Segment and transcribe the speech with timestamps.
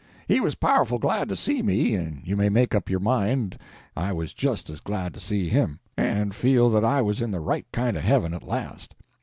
[0.27, 3.59] He was powerful glad to see me, and you may make up your mind
[3.95, 7.39] I was just as glad to see him, and feel that I was in the
[7.39, 8.95] right kind of a heaven at last.